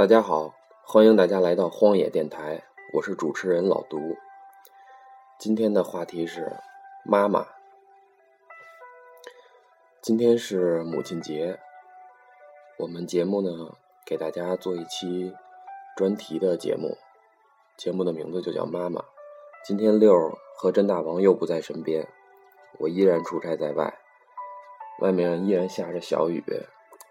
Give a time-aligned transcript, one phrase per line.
[0.00, 4.16] 大家好，欢迎大家来到荒野电台，我是主持人老毒。
[5.38, 6.56] 今天的话题是
[7.04, 7.46] 妈妈。
[10.00, 11.58] 今天是母亲节，
[12.78, 13.76] 我们节目呢
[14.06, 15.34] 给大家做一期
[15.94, 16.96] 专题的节目，
[17.76, 19.04] 节目的名字就叫妈妈。
[19.66, 20.16] 今天六
[20.56, 22.08] 和甄大王又不在身边，
[22.78, 23.98] 我依然出差在外，
[25.00, 26.42] 外面依然下着小雨，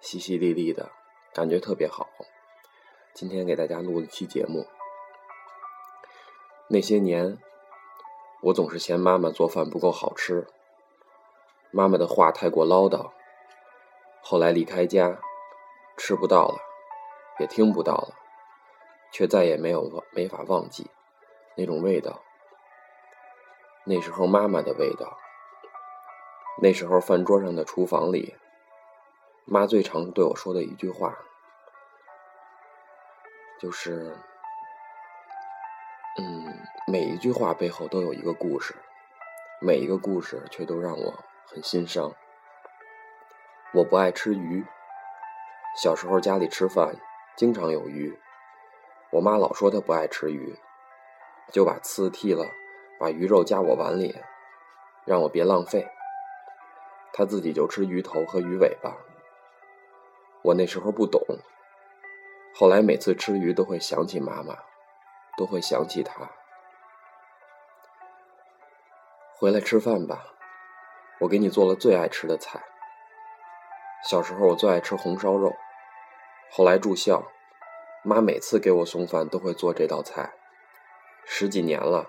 [0.00, 0.92] 淅淅沥沥的，
[1.34, 2.08] 感觉特别好。
[3.16, 4.66] 今天给大家录一期节目。
[6.68, 7.38] 那些年，
[8.42, 10.46] 我总是嫌妈妈做饭不够好吃，
[11.70, 13.12] 妈妈的话太过唠叨。
[14.20, 15.18] 后来离开家，
[15.96, 16.58] 吃不到了，
[17.38, 18.14] 也听不到了，
[19.10, 20.90] 却再也没有没法忘记
[21.56, 22.20] 那种味道。
[23.86, 25.16] 那时候妈妈的味道，
[26.60, 28.36] 那时候饭桌上的厨房里，
[29.46, 31.16] 妈最常对我说的一句话。
[33.58, 34.14] 就是，
[36.18, 36.54] 嗯，
[36.86, 38.74] 每一句话背后都有一个故事，
[39.60, 42.12] 每一个故事却都让我很心伤。
[43.72, 44.64] 我不爱吃鱼，
[45.82, 46.96] 小时候家里吃饭
[47.34, 48.18] 经常有鱼，
[49.10, 50.58] 我妈老说她不爱吃鱼，
[51.50, 52.46] 就把刺剃了，
[53.00, 54.14] 把鱼肉夹我碗里，
[55.06, 55.88] 让我别浪费。
[57.12, 58.94] 她自己就吃鱼头和鱼尾巴。
[60.42, 61.20] 我那时候不懂。
[62.58, 64.56] 后来每次吃鱼都会想起妈妈，
[65.36, 66.30] 都会想起她。
[69.36, 70.32] 回来吃饭吧，
[71.20, 72.64] 我给你做了最爱吃的菜。
[74.08, 75.54] 小时候我最爱吃红烧肉，
[76.50, 77.24] 后来住校，
[78.02, 80.32] 妈每次给我送饭都会做这道菜。
[81.26, 82.08] 十几年了，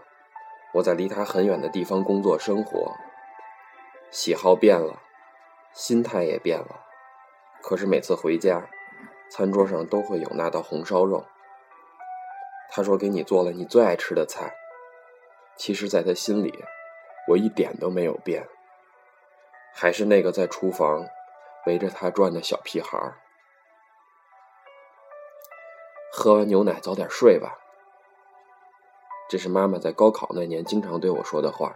[0.75, 2.95] 我在离她很远的地方工作生活，
[4.09, 5.01] 喜好变了，
[5.73, 6.85] 心态也变了，
[7.61, 8.69] 可是每次回家。
[9.29, 11.25] 餐桌上都会有那道红烧肉。
[12.69, 14.55] 他说：“给你做了你最爱吃的菜。”
[15.57, 16.63] 其实，在他心里，
[17.27, 18.47] 我一点都没有变，
[19.73, 21.07] 还是那个在厨房
[21.65, 23.17] 围着他转的小屁孩儿。
[26.11, 27.57] 喝完牛奶早点睡吧。
[29.29, 31.75] 这是妈妈在高考那年经常对我说的话。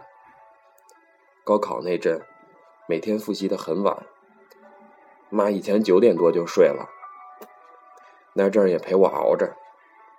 [1.44, 2.22] 高考那阵，
[2.86, 4.06] 每天复习的很晚，
[5.28, 6.88] 妈以前九点多就睡了。
[8.34, 9.56] 那阵儿也陪我熬着，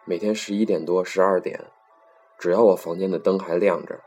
[0.05, 1.71] 每天十一点多、十二点，
[2.37, 3.99] 只要我房间的灯还亮着，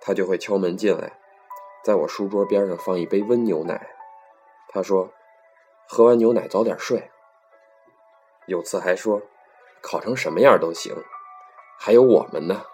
[0.00, 1.18] 他就会敲门进来，
[1.84, 3.90] 在我书桌边上放一杯温牛奶。
[4.68, 5.10] 他说
[5.88, 7.10] ：“喝完牛奶早点睡。”
[8.46, 9.22] 有次还说
[9.82, 10.94] ：“考成什么样都行，
[11.78, 12.64] 还有我们呢。”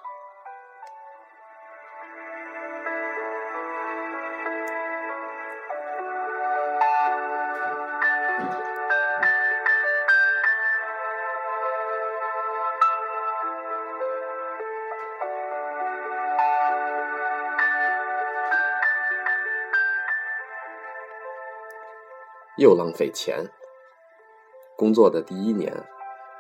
[22.57, 23.51] 又浪费钱。
[24.77, 25.85] 工作的第一年，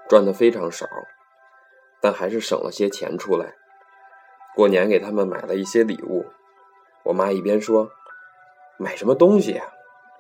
[0.09, 0.87] 赚的非常少，
[2.01, 3.55] 但还是省了些钱出来。
[4.57, 6.27] 过年给他们买了一些礼物。
[7.05, 7.91] 我妈一边说
[8.79, 9.65] ：“买什么东西呀，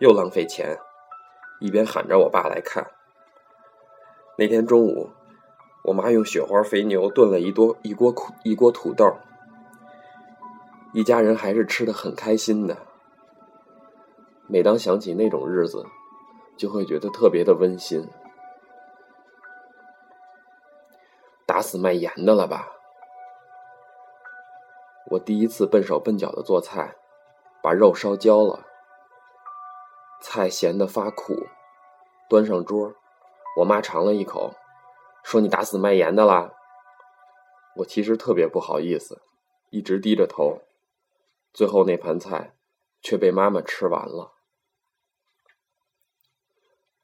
[0.00, 0.78] 又浪费钱。”
[1.60, 2.90] 一边喊着我爸来看。
[4.36, 5.10] 那天中午，
[5.84, 8.12] 我妈用雪花肥牛炖了一多一锅
[8.42, 9.16] 一锅土豆，
[10.92, 12.76] 一家人还是吃的很开心的。
[14.46, 15.86] 每当想起那种日子，
[16.56, 18.08] 就会觉得特别的温馨。
[21.46, 22.68] 打死卖盐的了吧？
[25.10, 26.96] 我第一次笨手笨脚的做菜，
[27.62, 28.66] 把肉烧焦了，
[30.20, 31.34] 菜咸的发苦，
[32.28, 32.94] 端上桌，
[33.58, 34.54] 我妈尝了一口，
[35.22, 36.52] 说：“你打死卖盐的啦？”
[37.76, 39.22] 我其实特别不好意思，
[39.70, 40.62] 一直低着头，
[41.52, 42.54] 最后那盘菜
[43.00, 44.33] 却被妈妈吃完了。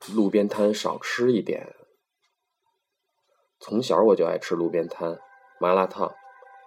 [0.08, 1.74] 路边摊少吃一点。
[3.58, 5.18] 从小我就爱吃路边摊，
[5.60, 6.14] 麻辣烫、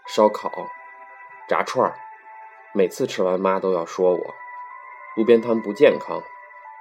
[0.07, 0.51] 烧烤、
[1.49, 1.97] 炸串儿。
[2.75, 4.33] 每次吃完，妈都要说我
[5.15, 6.21] 路边摊不健康，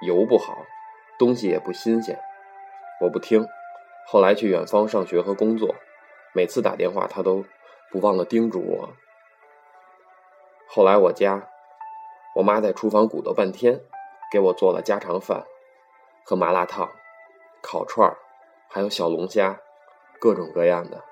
[0.05, 0.65] 油不好，
[1.17, 2.19] 东西也不新鲜。
[3.01, 3.45] 我不听。
[4.07, 5.75] 后来去远方上学和工作，
[6.33, 7.45] 每次打电话，她都
[7.91, 8.93] 不忘了叮嘱我。
[10.67, 11.47] 后来我家，
[12.35, 13.81] 我妈在厨房鼓捣半天，
[14.31, 15.45] 给我做了家常饭。
[16.23, 16.91] 和麻辣烫、
[17.61, 18.17] 烤串儿，
[18.67, 19.59] 还有小龙虾，
[20.19, 21.03] 各种各样的。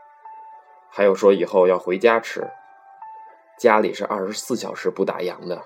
[0.89, 2.51] 还有说以后要回家吃，
[3.57, 5.65] 家里是二十四小时不打烊的。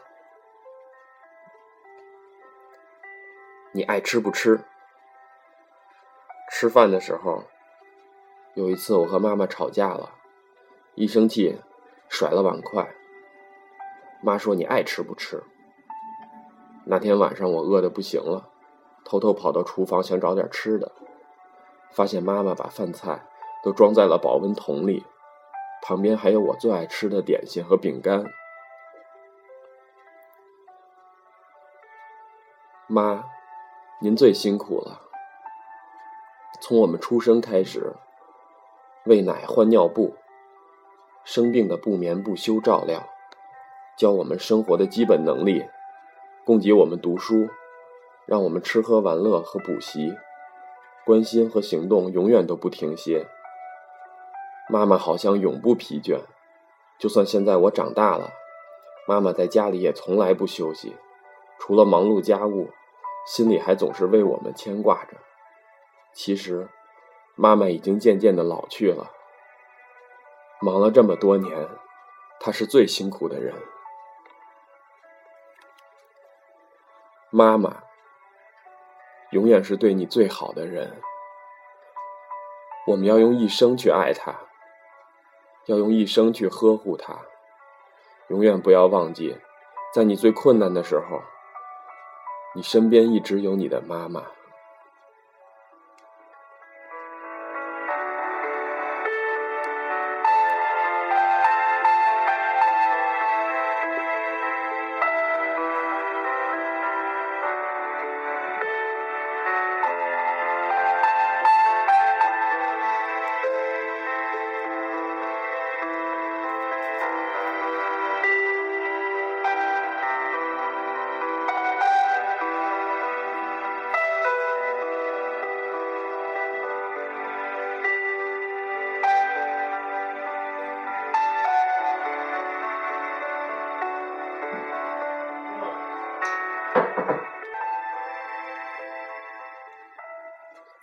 [3.72, 4.64] 你爱吃不吃？
[6.52, 7.44] 吃饭的时候，
[8.54, 10.14] 有一次我和妈妈吵架了，
[10.94, 11.60] 一生气
[12.08, 12.96] 甩了碗筷。
[14.22, 15.44] 妈说：“你爱吃不吃？”
[16.86, 18.50] 那天晚上我饿得不行了，
[19.06, 20.92] 偷偷跑到厨房想找点吃的，
[21.92, 23.26] 发现妈妈把饭菜
[23.64, 25.06] 都装在了保温桶里，
[25.82, 28.26] 旁边还有我最爱吃的点心和饼干。
[32.88, 33.24] 妈，
[34.02, 35.02] 您最辛苦了。
[36.62, 37.94] 从我们出生开始，
[39.06, 40.16] 喂奶、换尿布，
[41.24, 43.08] 生病的不眠不休照料，
[43.98, 45.66] 教我们生活的基本能力，
[46.44, 47.50] 供给我们读书，
[48.26, 50.16] 让我们吃喝玩乐和补习，
[51.06, 53.28] 关心和行动永远都不停歇。
[54.70, 56.22] 妈妈好像永不疲倦，
[56.98, 58.32] 就算现在我长大了，
[59.08, 60.96] 妈妈在家里也从来不休息。
[61.60, 62.72] 除了忙碌家务，
[63.28, 65.18] 心里还总是为我们牵挂着。
[66.14, 66.68] 其实，
[67.36, 69.12] 妈妈已经渐渐的老去了。
[70.62, 71.68] 忙了这么多年，
[72.40, 73.54] 她是最辛苦的人。
[77.30, 77.84] 妈妈
[79.36, 80.94] 永远是对你最好的人。
[82.88, 84.34] 我们要用一生去爱他，
[85.66, 87.18] 要用一生去呵护他。
[88.30, 89.38] 永远不要忘记，
[89.94, 91.22] 在你最困难的时候。
[92.56, 94.24] 你身边一直有你的妈妈。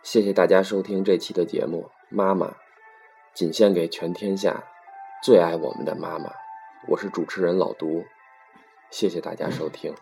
[0.02, 2.56] 谢谢大家收听这期的节目，妈妈，
[3.32, 4.64] 仅献给全天下
[5.22, 6.32] 最爱我们的妈妈。
[6.88, 8.04] 我是主持人老读，
[8.90, 9.94] 谢谢大家收听。